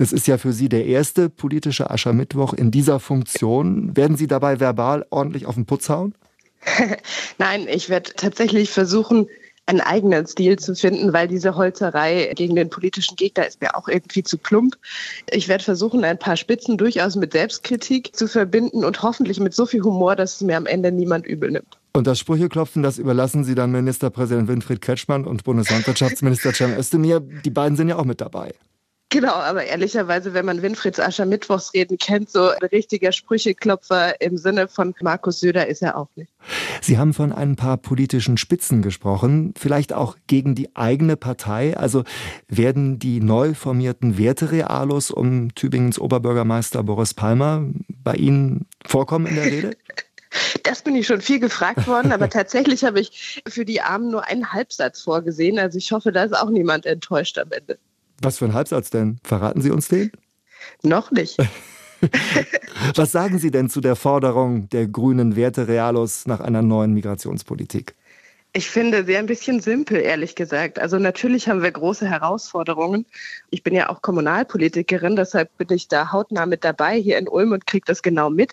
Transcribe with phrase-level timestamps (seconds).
[0.00, 3.94] Das ist ja für Sie der erste politische Aschermittwoch in dieser Funktion.
[3.94, 6.14] Werden Sie dabei verbal ordentlich auf den Putz hauen?
[7.38, 9.26] Nein, ich werde tatsächlich versuchen,
[9.66, 13.88] einen eigenen Stil zu finden, weil diese Holzerei gegen den politischen Gegner ist mir auch
[13.88, 14.78] irgendwie zu plump.
[15.30, 19.66] Ich werde versuchen, ein paar Spitzen durchaus mit Selbstkritik zu verbinden und hoffentlich mit so
[19.66, 21.78] viel Humor, dass es mir am Ende niemand übel nimmt.
[21.92, 27.20] Und das Sprücheklopfen, das überlassen Sie dann Ministerpräsident Winfried Kretschmann und Bundeslandwirtschaftsminister Cem Özdemir.
[27.20, 28.54] Die beiden sind ja auch mit dabei.
[29.10, 34.68] Genau, aber ehrlicherweise, wenn man Winfrieds Ascher Mittwochsreden kennt, so ein richtiger Sprücheklopfer im Sinne
[34.68, 36.30] von Markus Söder ist er auch nicht.
[36.80, 41.76] Sie haben von ein paar politischen Spitzen gesprochen, vielleicht auch gegen die eigene Partei.
[41.76, 42.04] Also
[42.46, 49.44] werden die neu formierten Werterealos um Tübingens Oberbürgermeister Boris Palmer bei Ihnen vorkommen in der
[49.46, 49.70] Rede?
[50.62, 54.28] Das bin ich schon viel gefragt worden, aber tatsächlich habe ich für die Armen nur
[54.28, 55.58] einen Halbsatz vorgesehen.
[55.58, 57.78] Also ich hoffe, da ist auch niemand enttäuscht am Ende.
[58.20, 59.18] Was für ein Halbsatz denn?
[59.24, 60.12] Verraten Sie uns den?
[60.82, 61.38] Noch nicht.
[62.94, 67.94] Was sagen Sie denn zu der Forderung der grünen Werte Realos nach einer neuen Migrationspolitik?
[68.52, 70.80] Ich finde sie ein bisschen simpel, ehrlich gesagt.
[70.80, 73.06] Also natürlich haben wir große Herausforderungen.
[73.50, 77.52] Ich bin ja auch Kommunalpolitikerin, deshalb bin ich da hautnah mit dabei hier in Ulm
[77.52, 78.52] und kriege das genau mit.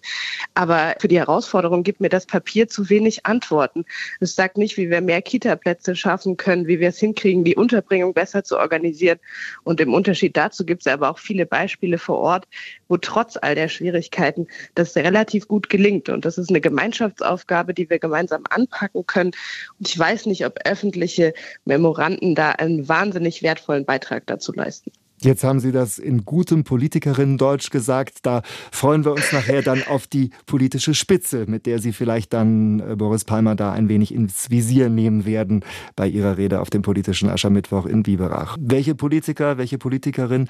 [0.54, 3.86] Aber für die Herausforderung gibt mir das Papier zu wenig Antworten.
[4.20, 8.14] Es sagt nicht, wie wir mehr Kita-Plätze schaffen können, wie wir es hinkriegen, die Unterbringung
[8.14, 9.18] besser zu organisieren.
[9.64, 12.48] Und im Unterschied dazu gibt es aber auch viele Beispiele vor Ort,
[12.88, 16.10] wo trotz all der Schwierigkeiten das relativ gut gelingt.
[16.10, 19.32] Und das ist eine Gemeinschaftsaufgabe, die wir gemeinsam anpacken können.
[19.80, 21.34] Und ich weiß nicht, ob öffentliche
[21.66, 24.92] Memoranden da einen wahnsinnig wertvollen Beitrag dazu leisten.
[25.20, 28.20] Jetzt haben Sie das in gutem Politikerinnen-Deutsch gesagt.
[28.22, 32.80] Da freuen wir uns nachher dann auf die politische Spitze, mit der Sie vielleicht dann
[32.80, 35.66] äh, Boris Palmer da ein wenig ins Visier nehmen werden
[35.96, 38.58] bei Ihrer Rede auf dem politischen Aschermittwoch in Biberach.
[38.60, 40.50] Welche Politiker, welche Politikerin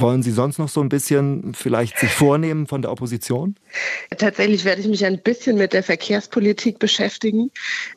[0.00, 3.56] wollen Sie sonst noch so ein bisschen vielleicht sich vornehmen von der Opposition?
[4.16, 7.50] Tatsächlich werde ich mich ein bisschen mit der Verkehrspolitik beschäftigen.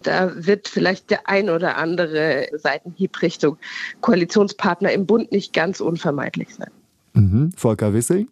[0.04, 3.58] Da wird vielleicht der ein oder andere Seitenhieb Richtung
[4.02, 6.72] Koalitionspartner im Bund nicht ganz unvermeidlich sein.
[7.14, 7.52] Mhm.
[7.56, 8.30] Volker Wissing?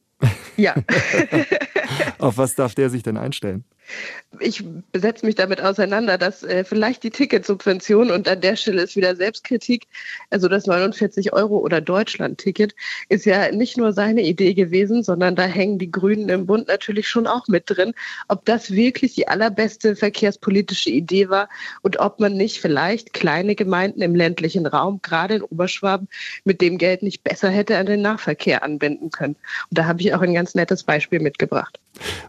[0.56, 0.76] Ja.
[2.20, 3.64] Auf was darf der sich denn einstellen?
[4.40, 8.96] Ich setze mich damit auseinander, dass äh, vielleicht die Ticketsubvention und an der Stelle ist
[8.96, 9.88] wieder Selbstkritik,
[10.30, 12.76] also das 49 Euro oder Deutschland-Ticket
[13.10, 17.08] ist ja nicht nur seine Idee gewesen, sondern da hängen die Grünen im Bund natürlich
[17.08, 17.94] schon auch mit drin,
[18.28, 21.50] ob das wirklich die allerbeste verkehrspolitische Idee war
[21.82, 26.08] und ob man nicht vielleicht kleine Gemeinden im ländlichen Raum, gerade in Oberschwaben,
[26.44, 29.36] mit dem Geld nicht besser hätte an den Nahverkehr anbinden können.
[29.70, 31.80] Und da habe ich auch ein ganz nettes Beispiel mitgebracht.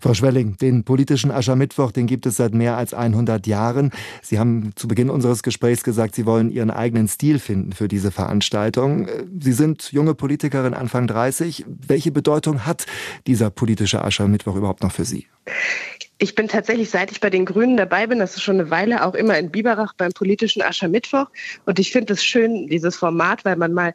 [0.00, 3.90] Frau Schwelling, den politischen Aschermittwoch, den gibt es seit mehr als 100 Jahren.
[4.22, 8.10] Sie haben zu Beginn unseres Gesprächs gesagt, Sie wollen Ihren eigenen Stil finden für diese
[8.10, 9.08] Veranstaltung.
[9.40, 11.64] Sie sind junge Politikerin Anfang 30.
[11.66, 12.86] Welche Bedeutung hat
[13.26, 15.26] dieser politische Aschermittwoch überhaupt noch für Sie?
[16.20, 19.06] Ich bin tatsächlich, seit ich bei den Grünen dabei bin, das ist schon eine Weile,
[19.06, 21.26] auch immer in Biberach beim politischen Aschermittwoch.
[21.64, 23.94] Und ich finde es schön, dieses Format, weil man mal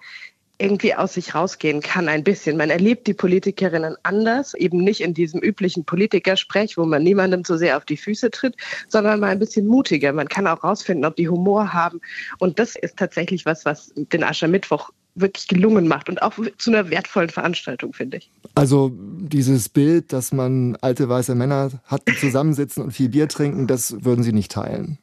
[0.63, 2.55] irgendwie aus sich rausgehen kann ein bisschen.
[2.55, 7.57] Man erlebt die Politikerinnen anders, eben nicht in diesem üblichen Politikersprech, wo man niemandem zu
[7.57, 8.55] sehr auf die Füße tritt,
[8.87, 10.13] sondern mal ein bisschen mutiger.
[10.13, 11.99] Man kann auch rausfinden, ob die Humor haben.
[12.39, 16.89] Und das ist tatsächlich was, was den Aschermittwoch wirklich gelungen macht und auch zu einer
[16.89, 18.31] wertvollen Veranstaltung, finde ich.
[18.55, 23.67] Also dieses Bild, dass man alte weiße Männer hat, die zusammensitzen und viel Bier trinken,
[23.67, 24.97] das würden Sie nicht teilen.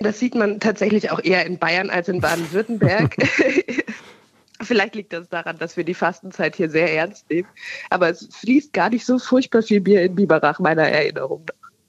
[0.00, 3.16] Das sieht man tatsächlich auch eher in Bayern als in Baden-Württemberg.
[4.60, 7.48] Vielleicht liegt das daran, dass wir die Fastenzeit hier sehr ernst nehmen.
[7.90, 11.63] Aber es fließt gar nicht so furchtbar viel Bier in Biberach, meiner Erinnerung nach.